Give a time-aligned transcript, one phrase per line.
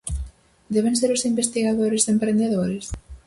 [0.75, 2.85] Deben ser os investigadores emprendedores?